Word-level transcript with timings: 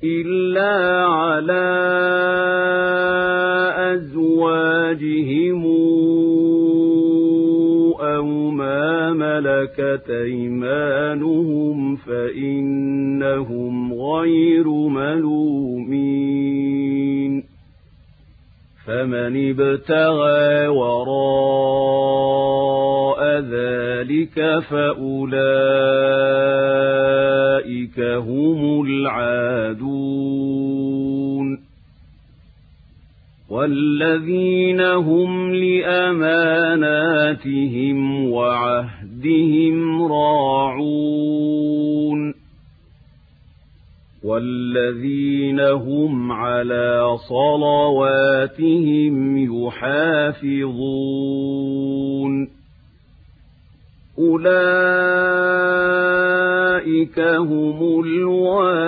إلا 0.04 1.06
على 1.06 1.70
أزواجهم 3.94 5.39
ملكت 9.16 10.10
أيمانهم 10.10 11.96
فإنهم 11.96 13.94
غير 13.94 14.68
ملومين. 14.68 16.30
فمن 18.86 19.50
ابتغى 19.50 20.66
وراء 20.66 21.20
ذلك 23.40 24.58
فأولئك 24.70 25.20
هم 28.00 28.82
العادون. 28.86 30.10
والذين 33.50 34.80
هم 34.80 35.54
لأماناتهم 35.54 36.30
وعهدهم 39.20 40.02
راعون 40.02 41.20
والذين 44.24 45.60
هم 45.60 46.32
على 46.32 47.16
صلواتهم 47.28 49.14
يحافظون 49.66 50.60
أولئك 54.18 54.50
هم 57.20 58.00
الوارثون 58.04 58.80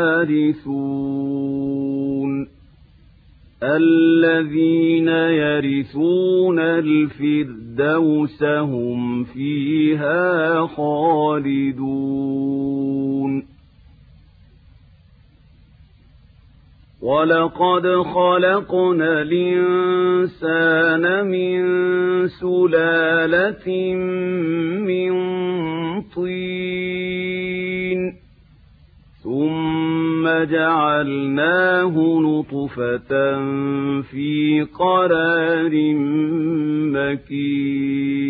الذين 3.62 5.08
يرثون 5.08 6.58
الفردوس 6.58 8.42
هم 8.42 9.24
فيها 9.24 10.66
خالدون. 10.66 11.92
ولقد 17.02 17.86
خلقنا 17.86 19.22
الإنسان 19.22 21.04
من 21.26 21.62
سلالة 22.28 23.94
من 24.86 25.12
طين. 26.02 27.41
ثم 30.22 30.44
جعلناه 30.44 31.94
نطفة 32.20 33.12
في 34.02 34.66
قرار 34.78 35.94
مكين. 36.94 38.22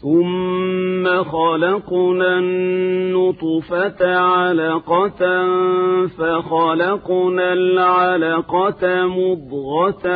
ثم 0.00 0.35
خلقنا 1.22 2.38
النطفة 2.38 4.16
علقة 4.16 5.46
فخلقنا 6.18 7.52
العلقة 7.52 9.06
مضغة 9.06 10.06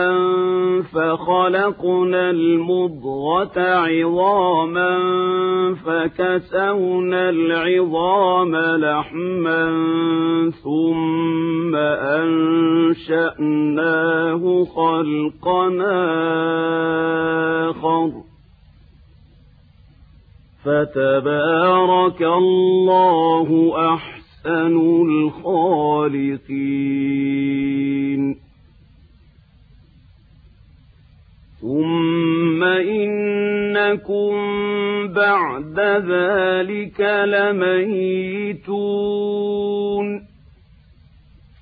فخلقنا 0.83 2.31
المضغة 2.31 3.61
عظاما 3.61 4.99
فكسونا 5.75 7.31
العظام 7.31 8.57
لحما 8.57 9.71
ثم 10.65 11.77
أنشأناه 13.37 14.65
خلقنا 14.65 16.01
آخر. 17.71 18.30
فتبارك 20.65 22.23
الله 22.23 23.73
أحسن 23.95 24.77
الخالقين. 25.07 26.51
ثم 31.61 32.65
إنكم 32.65 34.33
بعد 35.09 35.81
ذلك 35.81 37.01
لميتون. 37.25 38.71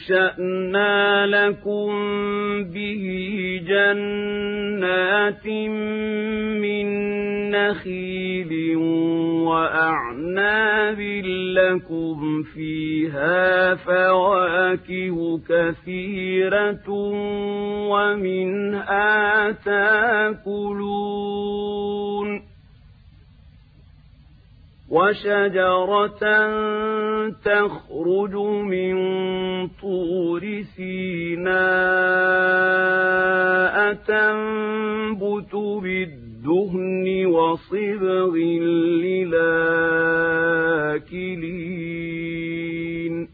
فأنشأنا 0.00 1.26
لكم 1.26 1.90
به 2.64 3.04
جنات 3.66 5.46
من 6.62 6.86
نخيل 7.50 8.76
وأعناب 9.46 11.00
لكم 11.56 12.42
فيها 12.42 13.74
فواكه 13.74 15.40
كثيرة 15.48 16.88
ومنها 17.90 19.50
تاكلون 19.50 21.09
وشجرة 24.90 26.22
تخرج 27.30 28.34
من 28.66 28.96
طور 29.68 30.62
سيناء 30.76 31.50
تنبت 33.94 35.54
بالدهن 35.54 37.26
وصبغ 37.26 38.36
للاكلين 41.90 43.28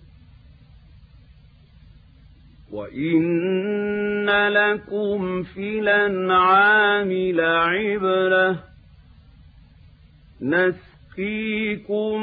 وإن 2.73 4.31
لكم 4.49 5.43
في 5.43 5.79
الأنعام 5.79 7.13
لعبرة 7.13 8.59
نس 10.43 10.96
نسقيكم 11.17 12.21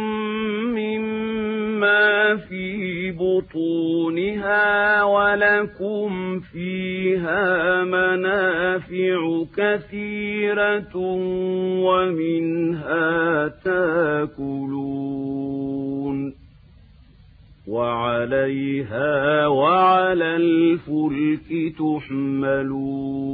مما 0.75 2.35
في 2.35 3.11
بطونها 3.11 5.03
ولكم 5.03 6.39
فيها 6.39 7.83
منافع 7.83 9.45
كثيرة 9.57 10.95
ومنها 11.85 13.47
تاكلون 13.47 15.03
وعليها 17.67 19.47
وعلى 19.47 20.35
الفلك 20.35 21.73
تحملون 21.77 23.33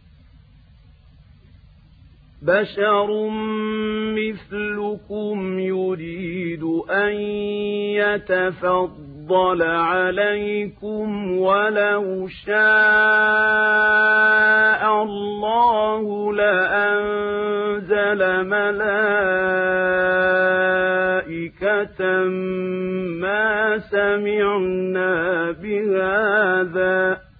بشر 2.41 3.29
مثلكم 4.17 5.59
يريد 5.59 6.63
أن 6.89 7.13
يتفضل 8.01 9.61
عليكم 9.61 11.37
ولو 11.37 12.27
شاء 12.27 12.61
الله 15.03 16.33
لأنزل 16.33 18.21
ملائكة 18.45 19.91
ما 23.21 23.77
سمعنا 23.77 25.51
بهذا 25.51 27.30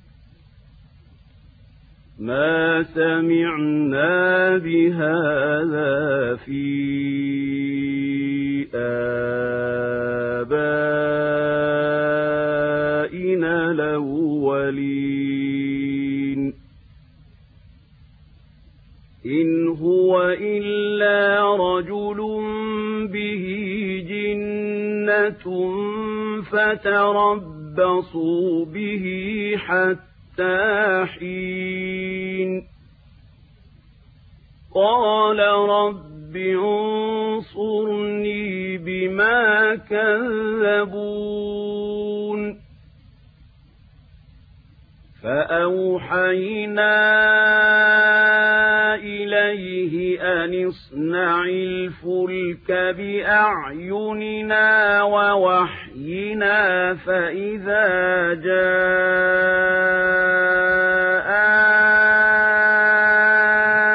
ما 2.21 2.83
سمعنا 2.83 4.57
بهذا 4.57 6.35
في 6.35 6.61
آبائنا 8.75 9.71
الأولين. 13.71 15.01
إن 19.25 19.67
هو 19.67 20.35
إلا 20.41 21.55
رجل 21.55 22.17
به 23.07 23.45
جنة 24.09 25.45
فتربصوا 26.51 27.85
به 28.65 29.05
حتى 29.57 30.10
حتى 30.31 31.05
حين 31.19 32.67
قال 34.75 35.39
رب 35.69 36.35
انصرني 37.35 38.77
بما 38.77 39.75
كذبون. 39.75 41.21
فأوحينا 45.23 46.95
إليه 48.95 50.21
أن 50.21 50.67
اصنع 50.67 51.43
الفلك 51.43 52.71
بأعيننا 52.97 54.67
ووحينا 55.03 55.80
فإذا 56.95 57.87
جاء 58.33 59.71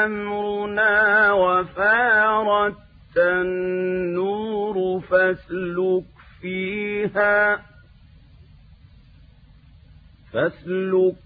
أمرنا 0.06 1.32
وفارت 1.32 2.76
النور 3.16 5.00
فاسلك 5.00 6.04
فيها 6.40 7.62
فاسلك 10.32 11.25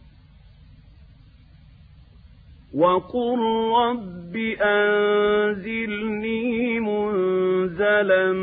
وقل 2.73 3.39
رب 3.75 4.35
أنزلني 4.61 6.39
منزلا 6.79 8.33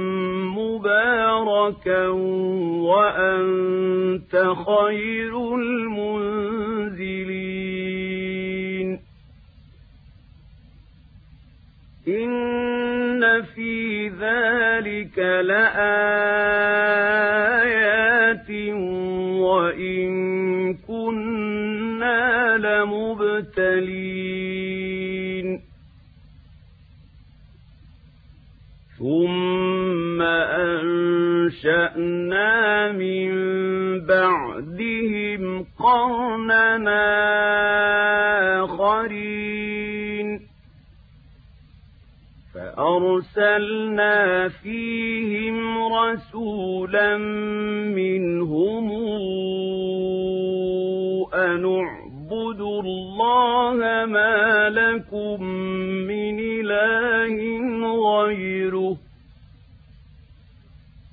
مباركا 0.57 2.09
وأنت 2.89 4.53
خير 4.67 5.55
المنزلين 7.69 8.99
إن 12.09 13.43
في 13.43 14.09
ذلك 14.09 15.19
لآيات 15.49 16.71
وإن 19.41 20.11
كنا 20.75 21.38
لمبتلين 23.59 24.69
ثم 28.99 30.23
أنشأنا 31.43 32.53
من 32.93 33.31
بعدهم 34.07 35.67
قرننا 35.79 37.05
آخرين. 38.65 40.41
فأرسلنا 42.55 44.49
فيهم 44.49 45.79
رسولا 45.95 47.17
منهم 47.97 48.91
أن 51.35 51.65
اعبدوا 51.65 51.98
الله 53.29 54.07
ما 54.07 54.69
لكم 54.69 55.45
من 56.09 56.39
إله 56.39 57.37
غيره. 58.13 58.97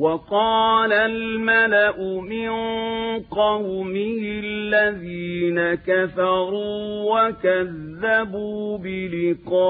وقال 0.01 0.93
الملأ 0.93 2.21
من 2.21 2.51
قومه 3.31 4.41
الذين 4.45 5.75
كفروا 5.75 7.13
وكذبوا 7.13 8.79
بلقاء 8.79 9.61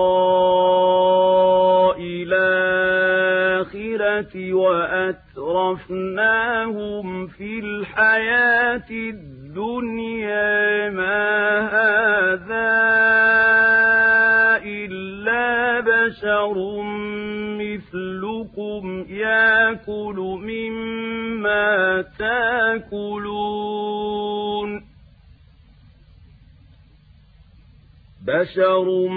الآخرة 3.10 4.52
وأترفناهم 4.52 5.26
في 7.26 7.58
الحياة 7.58 8.90
الدنيا. 8.90 10.90
ما 10.90 11.60
هذا 11.60 12.70
إلا 14.64 15.00
بشر 15.80 16.82
مثلكم 17.58 19.04
ياكل 19.08 20.18
مما 20.42 22.04
تاكلون 22.18 23.70
بشر 28.26 29.08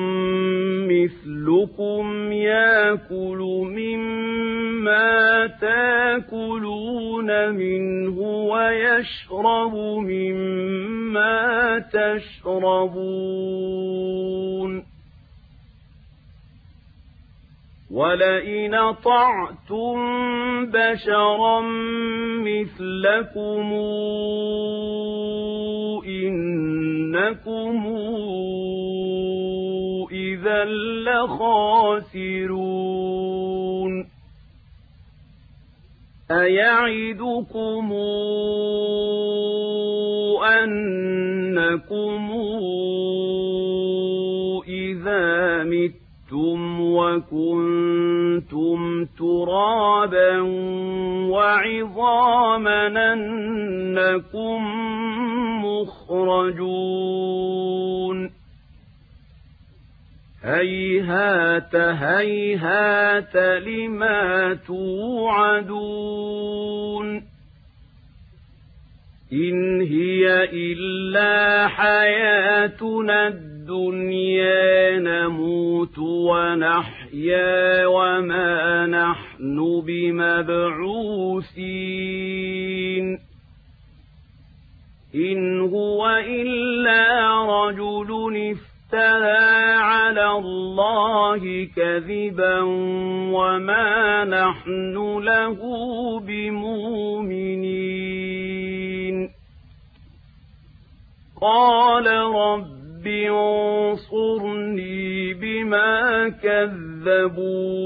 مثلكم 0.89 2.32
ياكل 2.32 3.41
مما 3.77 5.48
تاكلون 5.62 7.29
منه 7.50 8.20
ويشرب 8.20 9.75
مما 9.98 11.79
تشربون 11.93 13.34
ولئن 17.94 18.74
طعتم 19.06 19.96
بشرا 20.66 21.62
مثلكم 22.42 23.74
إنكم 26.08 27.80
إذا 30.12 30.66
لخاسرون 31.06 32.54
أيعدكم 36.32 37.94
أنكم 40.64 42.32
إذا 44.68 45.64
مت 45.64 46.03
وَكُنتُمْ 46.94 49.06
تُرَابًا 49.06 50.40
وَعِظَامًا 51.30 53.14
أَنَّكُم 53.14 54.64
مُّخْرَجُونَ. 55.66 58.32
هَيْهَاتَ 60.44 61.76
هَيْهَاتَ 61.76 63.64
لِمَا 63.68 64.54
تُوعَدُونَ. 64.54 65.74
إِنْ 69.34 69.82
هِيَ 69.82 70.44
إِلَّا 70.44 71.68
حَيَاتُنَا 71.68 73.28
الدنيا 73.28 73.53
نموت 75.00 76.00
ونحيا 76.00 77.86
وما 77.86 78.86
نحن 78.86 79.82
بمبعوثين. 79.86 80.94
إن 85.15 85.62
هو 85.62 86.24
إلا 86.27 87.32
رجل 87.46 88.51
افترى 88.51 89.74
على 89.74 90.32
الله 90.32 91.68
كذبا 91.75 92.60
وما 93.34 94.25
نحن 94.25 94.96
له 95.24 95.60
بمؤمنين. 96.20 97.74
قال 101.42 102.08
رب 102.36 102.73
رب 103.04 103.08
انصرني 103.92 105.34
بما 105.34 106.30
كذبون 106.30 107.84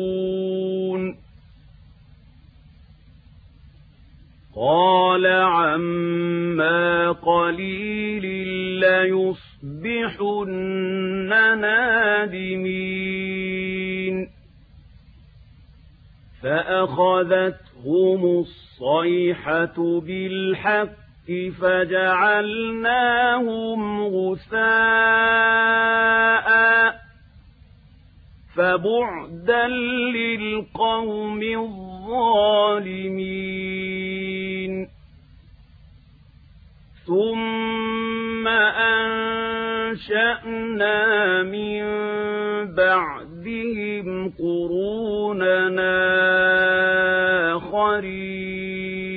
قال 4.56 5.28
عما 5.28 7.12
قليل 7.12 8.26
ليصبحن 8.80 10.50
نادمين 11.62 13.08
فأخذتهم 16.44 18.26
الصيحة 18.26 20.00
بالحق 20.00 21.07
فجعلناهم 21.62 23.00
غثاء 24.04 24.58
فبعدا 28.56 29.68
للقوم 29.68 31.42
الظالمين. 31.44 32.58
ثم 37.08 38.48
أنشأنا 39.88 40.24
من 41.44 41.84
بعدهم 42.76 44.34
قروننا 44.40 45.98
آخرين. 47.56 49.17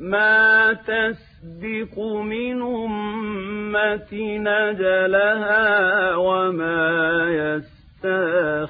ما 0.00 0.72
تسبق 0.72 1.98
من 2.24 2.62
أمة 2.62 4.12
نجلها 4.38 6.14
وما 6.16 7.28
يستاخرون. 7.30 8.60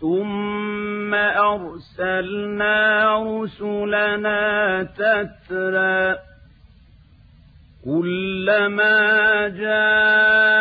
ثم 0.00 1.14
أرسلنا 1.14 2.82
رسلنا 3.18 4.82
تترى 4.82 6.16
كلما 7.84 9.48
جاءهم 9.48 10.53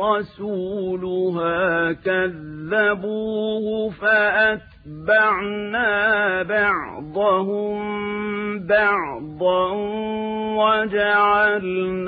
رسولها 0.00 1.92
كذبوه 1.92 3.90
فأتبعنا 3.90 5.92
بعضهم 6.42 7.78
بعضا 8.66 9.72
وجعلناهم 10.58 11.98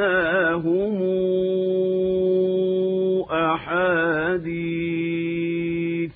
أحاديث 4.30 6.12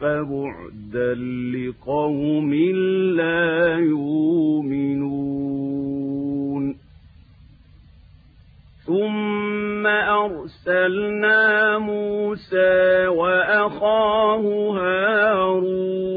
فبعدا 0.00 1.14
لقوم 1.54 2.54
لا 3.14 3.78
يؤمنون 3.78 5.57
ثم 8.88 9.86
أرسلنا 9.86 11.78
موسى 11.78 13.06
وأخاه 13.06 14.40
هارون 14.78 16.08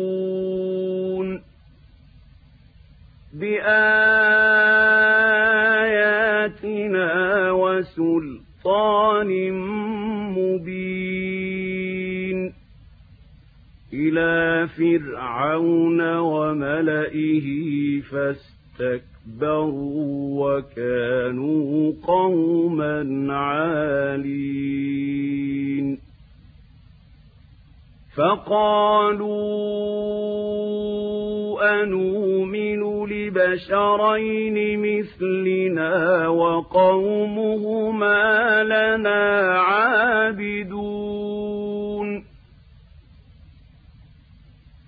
بآياتنا 6.52 7.52
وسلطان 7.52 9.32
مبين 10.38 11.42
إلى 13.94 14.68
فرعون 14.68 16.18
وملئه 16.18 17.48
فاستقروا 18.02 19.11
واستكبروا 19.28 20.58
وكانوا 20.58 21.94
قوما 22.08 23.28
عالين 23.34 24.82
فقالوا 28.18 29.42
أنؤمن 31.84 32.82
لبشرين 33.10 34.80
مثلنا 34.80 36.28
وقومهما 36.28 38.14
لنا 38.64 39.52
عابدون 39.60 40.92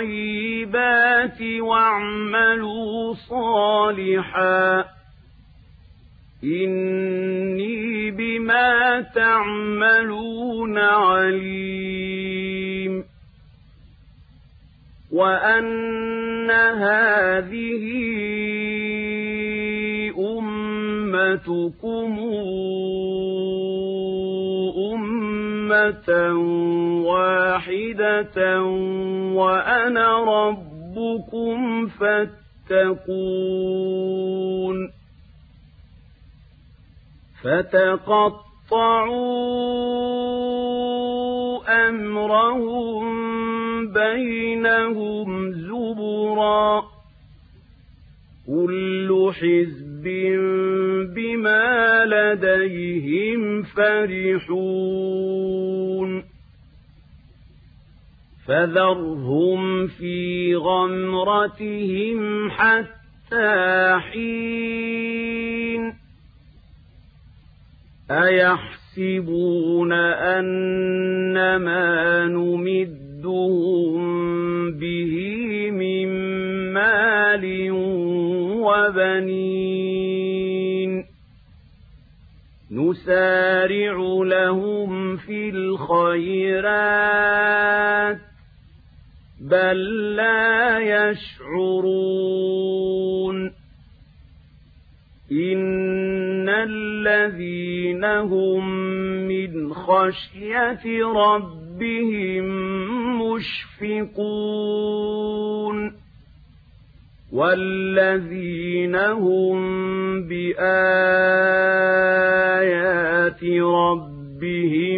الطيبات 0.00 1.42
واعملوا 1.42 3.14
صالحا. 3.14 4.84
إني 6.44 8.10
بما 8.10 9.00
تعملون 9.00 10.78
عليم. 10.78 13.04
وأن 15.12 16.50
هذه 16.50 17.84
أمتكم 20.18 22.18
أمة 24.94 26.32
واحدة 27.70 28.62
وأنا 29.34 30.08
ربكم 30.24 31.86
فاتقون 31.86 33.30
فتقطعوا 37.42 38.38
أمرهم 41.88 43.06
بينهم 43.92 45.52
زبرا 45.52 46.82
كل 48.46 49.30
حزب 49.34 50.04
بما 51.14 52.04
لديهم 52.04 53.62
فرحون 53.62 55.10
فذرهم 58.50 59.86
في 59.86 60.54
غمرتهم 60.54 62.50
حتى 62.50 63.98
حين 64.00 65.92
أيحسبون 68.10 69.92
أن 69.92 71.56
ما 71.56 72.26
نمدهم 72.26 74.00
به 74.70 75.14
من 75.70 76.08
مال 76.72 77.70
وبنين 78.66 79.70
نسارع 82.70 83.96
لهم 84.24 85.16
في 85.16 85.50
الخيرات 85.50 87.10
بل 89.50 89.78
لا 90.16 90.78
يشعرون 91.10 92.40
إن 95.32 96.48
الذين 96.48 98.04
هم 98.04 98.80
من 99.28 99.74
خشية 99.74 101.06
ربهم 101.06 102.44
مشفقون 103.22 104.40
والذين 107.32 108.94
هم 108.96 109.58
بآيات 110.28 110.60
ربهم 113.44 114.89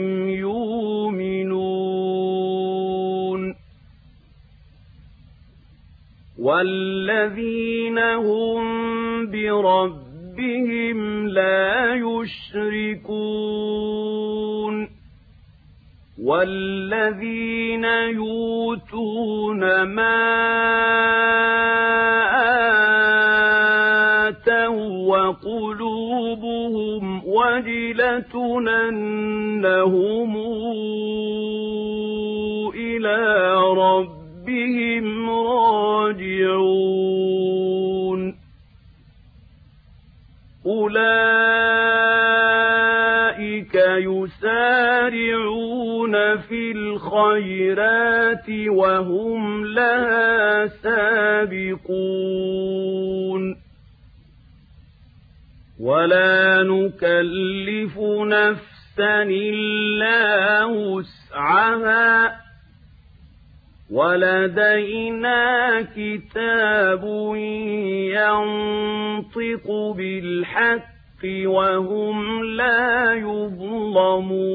والذين 6.43 7.99
هم 7.99 8.63
بربهم 9.31 10.99
لا 11.29 11.95
يشركون 11.95 13.53
والذين 16.23 17.85
يؤتون 18.19 19.83
ما 19.83 20.23
آتوا 24.29 25.17
وقلوبهم 25.17 27.03
وجلة 27.25 28.35
أنهم 28.89 30.37
إلى 32.75 33.19
ربهم 33.77 35.12
راجعون. 36.07 37.23
أولئك 40.67 41.23
يسارعون 43.99 45.33
في 46.39 46.73
الخيرات 46.73 48.51
وهم 48.69 49.67
لها 49.67 50.67
سابقون. 50.67 51.93
ولا 55.81 56.63
نكلف 56.63 57.99
نفسا 58.23 59.23
إلا 59.23 60.65
وسعها. 60.65 62.42
ولدينا 63.93 65.83
كتاب 65.97 67.05
ينطق 68.17 69.67
بالحق 69.97 71.23
وهم 71.45 72.45
لا 72.45 73.13
يظلمون. 73.15 74.53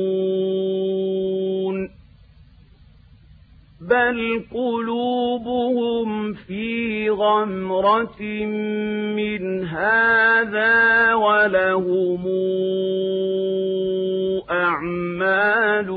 بل 3.90 4.44
قلوبهم 4.54 6.34
في 6.34 7.10
غمرة 7.10 8.22
من 9.16 9.64
هذا 9.66 11.14
ولهم 11.14 12.28
أعمال 14.50 15.90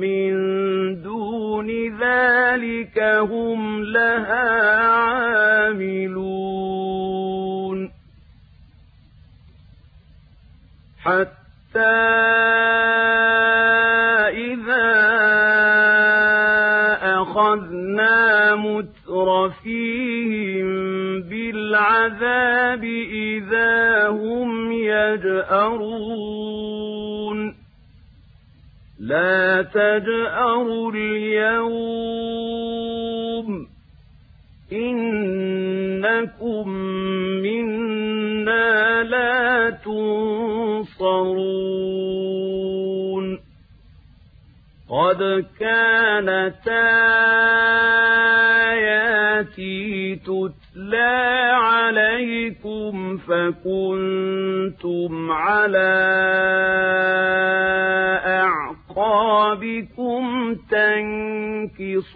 من 0.00 0.34
دون 1.02 1.13
دون 1.54 1.70
ذلك 2.00 2.98
هم 2.98 3.82
لها 3.82 4.78
عاملون 5.70 6.30
حتى 10.98 11.94
إذا 14.34 14.94
أخذنا 17.22 18.54
مترفيهم 18.56 19.86
بالعذاب 21.22 22.84
إذا 22.84 24.08
هم 24.08 24.72
يجأرون 24.72 26.24
لا 29.08 29.62
تجأروا 29.62 30.92
اليوم. 30.94 32.34
إنكم 34.72 36.68
منا 37.42 39.02
لا 39.02 39.70
تنصرون. 39.70 41.04
قد 44.90 45.44
كانت 45.60 46.68
آياتي 48.68 50.16
تتلى 50.16 51.50
عليكم 51.54 53.16
فكنتم 53.16 55.12
على 55.30 55.94
أعقابكم 58.98 60.54
تنكصون 60.70 62.14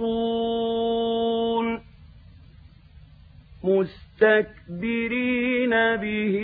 مستكبرين 3.64 5.70
به 5.96 6.36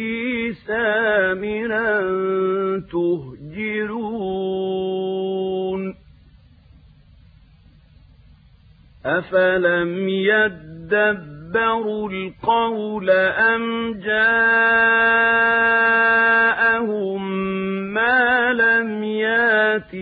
سامرا 0.67 2.01
تهجرون 2.93 4.35
أفلم 9.07 10.09
يدبروا 10.09 12.11
القول 12.11 13.11
أم 13.11 13.95
جاءهم 13.95 14.35
لم 18.85 19.05
يات 19.05 19.95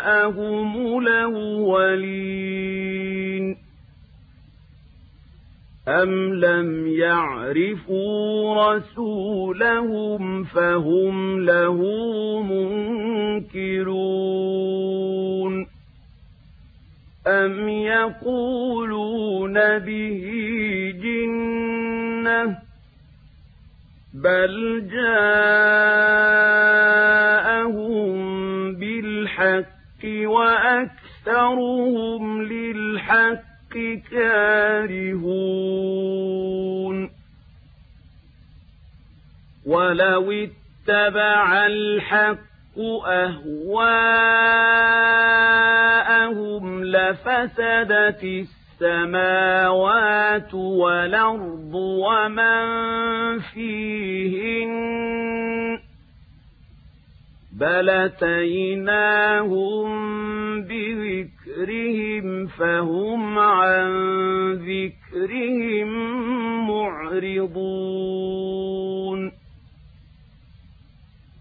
آباءهم 0.00 0.98
الأولين 0.98 2.20
أم 5.88 6.34
لم 6.34 6.86
يعرفوا 6.88 8.54
رسولهم 8.74 10.44
فهم 10.44 11.40
له 11.40 11.78
منكرون 13.42 14.20
أم 17.26 17.68
يقولون 17.68 19.54
به 19.78 20.24
جنة 21.02 22.69
بل 24.24 24.84
جاءهم 24.92 25.30
بالحق 28.74 30.04
وأكثرهم 30.24 31.62
للحق 32.42 33.74
كارهون 34.10 35.50
ولو 39.66 40.32
اتبع 40.32 41.66
الحق 41.66 42.78
أهواءهم 43.06 43.64
لفسدت 46.84 48.46
السماوات 48.80 50.54
والأرض 50.54 51.74
ومن 51.74 53.38
فيهن 53.38 54.70
بل 57.60 57.90
أتيناهم 57.90 59.50
بذكرهم 60.62 62.46
فهم 62.46 63.38
عن 63.38 63.90
ذكرهم 64.52 65.88
معرضون 66.68 67.60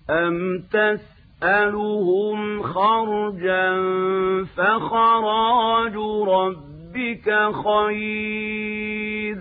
أم 0.10 0.64
تسألهم 0.72 2.62
خرجا 2.62 3.76
فخراج 4.58 5.96
ربك 7.00 7.56
خير 7.66 9.38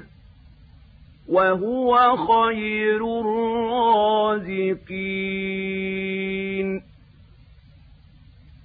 وهو 1.28 2.16
خير 2.16 3.20
الرازقين 3.20 4.78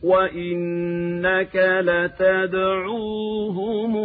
وإنك 0.04 1.56
لتدعوهم 1.86 3.98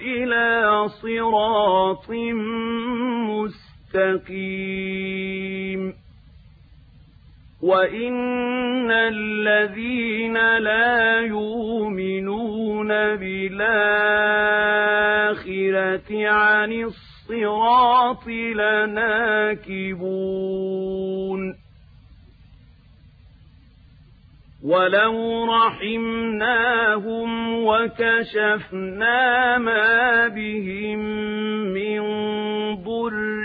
إلى 0.00 0.88
صراط 0.88 2.10
مستقيم 3.94 6.03
وإن 7.64 8.90
الذين 8.90 10.36
لا 10.58 11.20
يؤمنون 11.20 12.88
بالآخرة 13.16 13.78
عن 16.28 16.72
الصراط 16.72 18.26
لناكبون 18.28 19.64
ولو 24.64 25.44
رحمناهم 25.44 27.30
وكشفنا 27.64 29.58
ما 29.58 30.28
بهم 30.28 30.98
من 31.72 32.00
ضر 32.84 33.44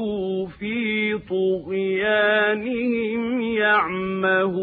للجوا 0.00 0.46
في 0.46 1.18
طغيانهم 1.28 2.60
يعمهون 3.40 4.60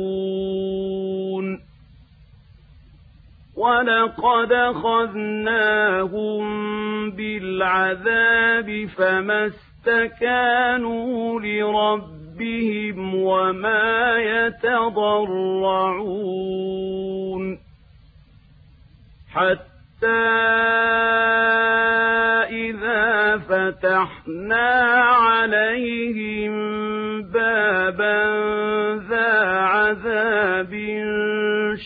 ولقد 3.56 4.52
أخذناهم 4.52 6.42
بالعذاب 7.12 8.90
فما 8.98 9.46
استكانوا 9.48 11.40
لربهم 11.40 12.18
ربهم 12.38 13.16
وما 13.16 14.18
يتضرعون 14.18 14.68
حتى 19.34 19.68
فتحنا 23.38 24.70
عليهم 25.02 26.54
بابا 27.22 28.26
ذا 29.10 29.32
عذاب 29.48 30.74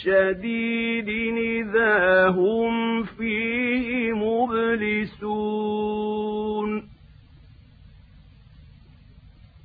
شديد 0.03 1.09
إذا 1.37 2.27
هم 2.27 3.03
فيه 3.03 4.11
مبلسون 4.13 5.71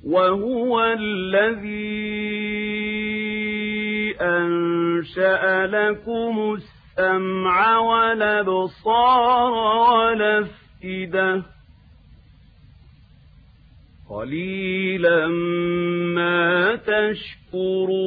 وهو 0.07 0.83
الذي 0.83 2.17
أنشأ 4.21 5.67
لكم 5.67 6.57
السمع 6.57 7.77
والأبصار 7.77 9.51
والأفئدة 9.91 11.56
قليلا 14.09 15.27
ما 16.15 16.75
تشكرون. 16.75 17.97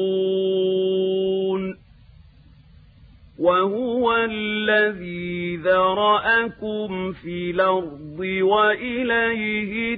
وهو 3.38 4.16
الذي 4.16 5.56
ذرأكم 5.56 7.12
في 7.12 7.50
الأرض 7.50 8.18
وإليه 8.40 9.96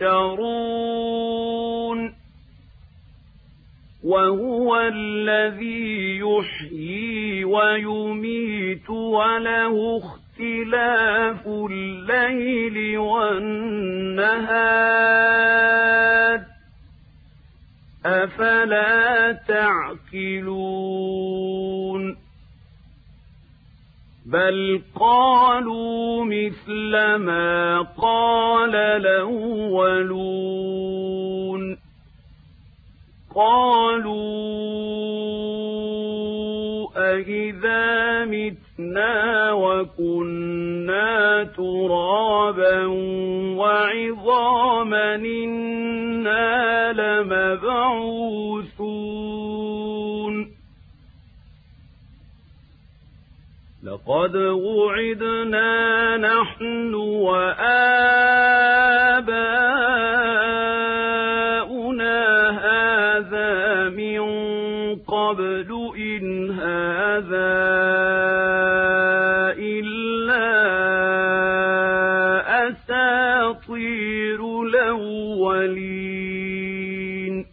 تحشرون. 0.00 1.04
وهو 4.04 4.76
الذي 4.80 6.18
يحيي 6.18 7.44
ويميت 7.44 8.90
وله 8.90 10.02
اختلاف 10.34 11.46
الليل 11.46 12.98
والنهار. 12.98 13.54
أفلا 18.06 19.32
تعقلون؟ 19.32 20.64
بل 24.26 24.82
قالوا 24.94 26.24
مثل 26.24 27.14
ما 27.14 27.80
قال 27.80 28.74
الأولون. 28.74 30.34
قالوا 33.34 34.54
أإذا 36.96 38.24
متنا 38.78 39.52
وكنا 39.52 41.44
ترابا 41.44 42.86
وعظاما 43.56 45.14
إنا 45.14 46.92
لمبعوثون 46.92 47.54
لقد 53.82 54.36
وعدنا 54.36 56.16
نحن 56.16 56.94
وآباؤنا 56.94 58.34
الأولين. 75.54 77.46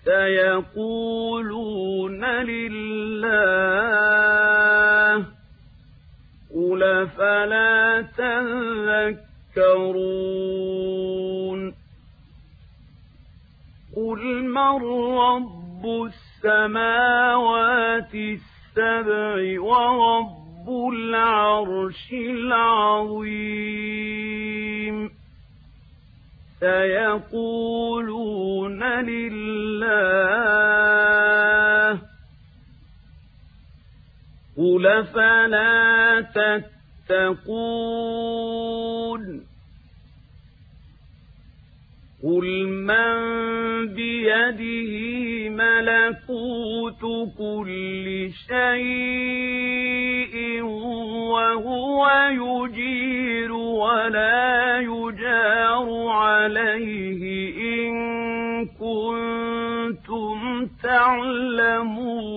سيقولون 0.06 2.26
لله 2.26 3.99
تذكرون 9.60 10.00
قل 13.96 14.44
من 14.44 14.84
رب 15.18 15.86
السماوات 16.46 18.16
السبع 18.16 19.62
ورب 19.62 20.70
العرش 20.94 22.14
العظيم. 22.14 23.20
سيقولون 26.60 28.04
لله. 28.84 30.40
قل 34.58 35.06
فلا 35.14 36.22
تتقون. 37.10 37.90
قل 42.24 42.68
من 42.68 43.16
بيده 43.96 44.94
ملكوت 45.50 47.02
كل 47.38 48.30
شيء 48.48 50.36
وهو 51.32 52.10
يجير 52.32 53.52
ولا 53.52 54.80
يجار 54.80 56.08
عليه 56.08 57.22
إن 57.80 57.96
كنتم 58.66 60.40
تعلمون 60.84 62.30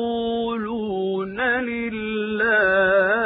سيقولون 0.00 1.40
لله 1.40 3.19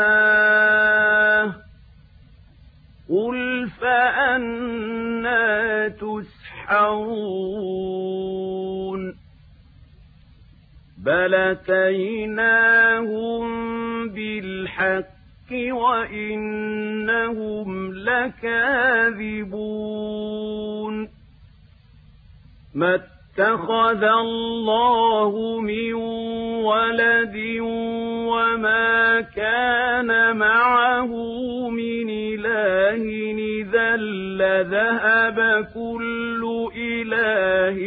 بل 11.04 11.34
أتيناهم 11.34 12.64
بالحق 14.08 15.04
وإنهم 15.70 17.68
لكاذبون 17.94 19.54
ما 22.74 22.94
اتخذ 22.94 24.04
الله 24.04 25.60
من 25.60 25.94
ولد 26.64 27.36
وما 28.28 29.20
كان 29.20 30.36
معه 30.36 31.06
من 31.68 32.10
إله 32.10 33.24
إذا 33.64 33.96
لذهب 33.96 35.66
كل 35.74 36.70
إله 36.76 37.78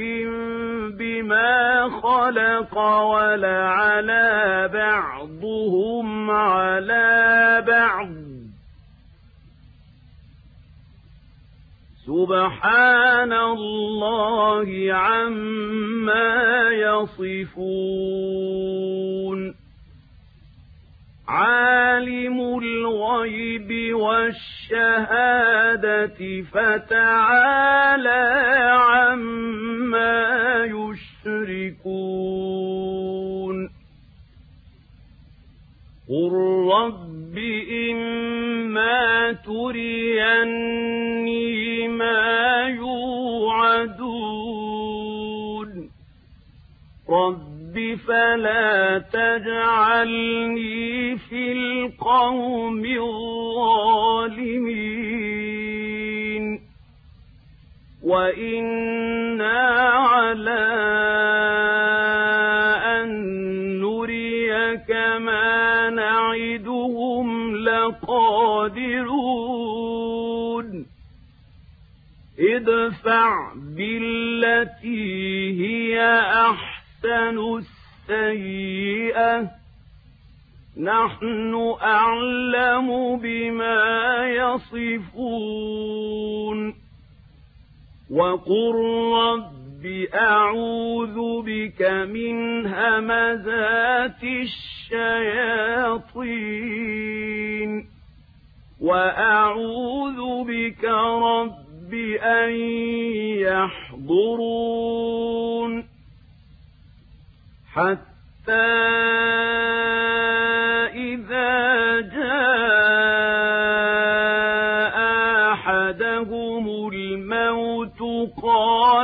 بما 1.38 1.90
خلق 2.02 2.78
ولعلى 2.78 4.70
بعضهم 4.74 6.32
على 6.32 7.64
بعض 7.68 8.10
سبحان 12.06 13.34
الله 13.34 14.94
عما 14.94 16.70
يصفون 16.72 18.08
عالم 21.28 22.40
الغيب 22.58 23.96
والشهادة 23.96 25.38
فتعالى 26.54 28.24
عما 28.74 30.28
يشركون 32.28 33.58
قل 36.10 36.32
رب 36.72 37.38
إما 37.92 39.32
تريني 39.46 40.78
ما 41.88 42.68
يوعدون 42.78 44.10
رب 47.10 47.98
فلا 48.08 49.00
تجعلني 49.14 50.88
في 51.18 51.52
القوم 51.52 52.86
الظالمين 52.86 54.18
وإنا 58.08 59.60
على 59.90 60.66
أن 62.86 63.10
نريك 63.82 64.92
ما 65.20 65.90
نعدهم 65.90 67.56
لقادرون 67.56 69.08
ادفع 72.40 73.54
بالتي 73.56 75.14
هي 75.64 75.96
أحسن 76.50 77.38
السيئة 78.10 79.52
نحن 80.78 81.76
أعلم 81.82 83.18
بما 83.18 83.98
يصفون 85.08 86.87
وقل 88.12 88.76
رب 89.14 89.86
أعوذ 90.14 91.42
بك 91.42 91.82
من 91.82 92.66
همزات 92.68 94.24
الشياطين 95.78 96.38
وأعوذ 98.82 100.44
بك 100.44 100.84
رب 100.84 101.94
أن 102.24 102.52
يحضرون 104.08 105.88
حتى 107.74 108.78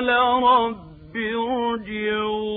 قال 0.04 0.44
رب 0.44 1.16
ارجعون. 1.16 2.54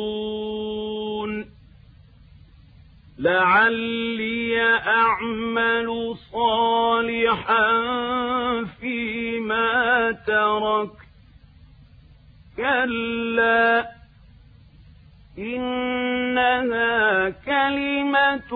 لعلي 3.18 4.62
أعمل 4.86 6.16
صالحا 6.32 7.68
فيما 8.80 10.12
ترك 10.26 10.90
كلا 12.56 13.86
إنها 15.38 17.30
كلمة 17.30 18.52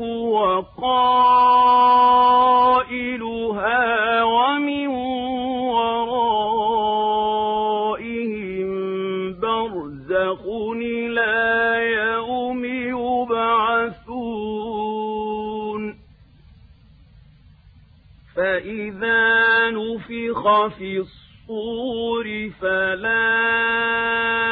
هو 0.00 0.60
قائلها 0.60 1.56
نفخ 20.46 20.66
في 20.78 20.98
الصور 20.98 22.50
فلا 22.60 24.45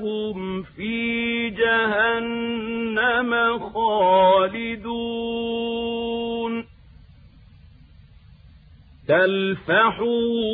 أنفسهم 0.00 0.62
في 0.62 1.50
جهنم 1.50 3.32
خالدون. 3.58 5.00
تلفح 9.08 10.00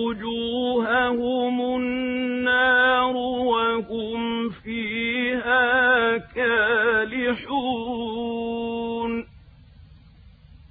وجوههم 0.07 1.61
النار 1.61 3.17
وهم 3.17 4.51
فيها 4.51 6.17
كالحون. 6.17 7.67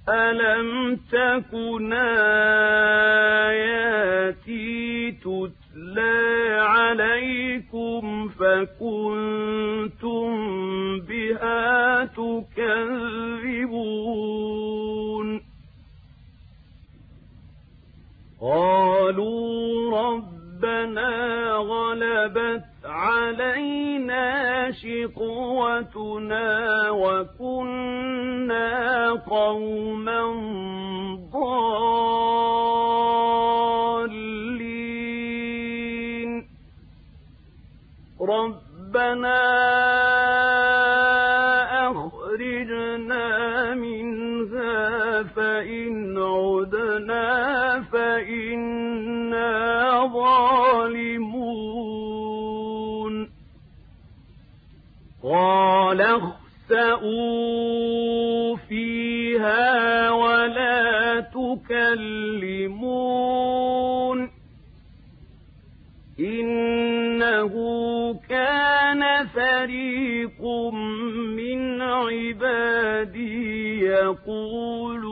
ألم 0.08 0.96
تكن 0.96 1.92
آياتي 1.92 3.05
شقوتنا 24.82 26.46
وكنا 26.90 28.66
قوما 29.10 30.22
اخسأوا 56.96 58.56
فيها 58.56 60.10
ولا 60.10 61.20
تكلمون 62.56 62.96
إنه 66.20 67.52
كان 68.28 69.26
فريق 69.26 70.42
من 71.36 71.82
عبادي 71.82 73.80
يقولون 73.80 75.05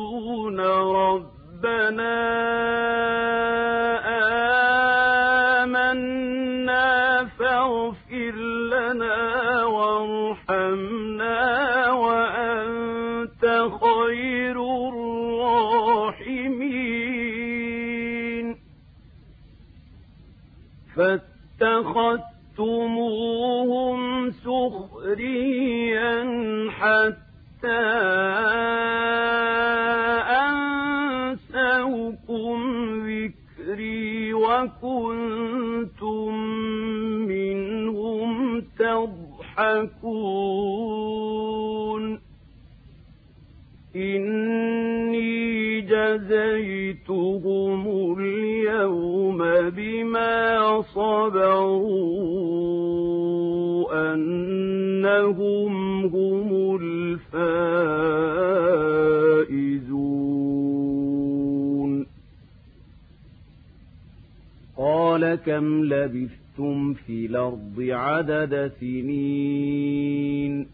جزيتهم 45.95 47.83
اليوم 48.19 49.39
بما 49.71 50.83
صبروا 50.83 51.95
أنهم 54.15 56.05
هم 56.07 56.49
الفائزون. 56.83 57.55
قال 64.77 65.35
كم 65.35 65.85
لبثتم 65.85 66.95
في 66.95 67.27
الأرض 67.27 67.81
عدد 67.81 68.73
سنين؟ 68.81 70.74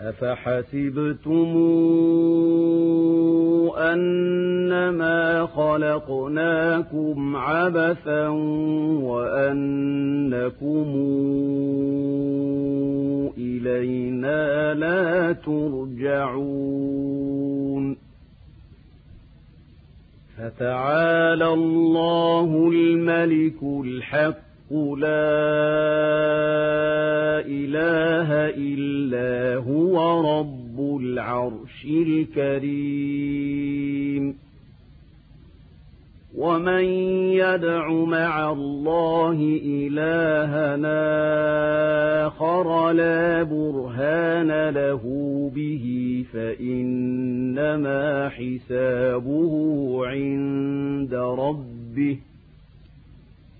أفحسبتم 0.00 1.56
أنما 3.78 5.46
خلقناكم 5.46 7.36
عبثا 7.36 8.28
وأنكم 9.02 10.88
إلينا 13.38 14.74
لا 14.74 15.32
ترجعون 15.32 16.78
فتعالى 20.38 21.48
الله 21.52 22.68
الملك 22.72 23.62
الحق 23.62 24.47
لا 24.70 25.08
إله 27.46 28.28
إلا 28.56 29.56
هو 29.56 30.20
رب 30.40 31.00
العرش 31.02 31.84
الكريم 32.06 33.48
ومن 36.36 36.84
يدع 37.34 37.90
مع 37.90 38.52
الله 38.52 39.60
إلهنا 39.64 40.98
آخر 42.26 42.92
لا 42.92 43.42
برهان 43.42 44.68
له 44.68 45.02
به 45.54 46.24
فإنما 46.32 48.28
حسابه 48.28 49.52
عند 50.06 51.14
ربه 51.14 52.18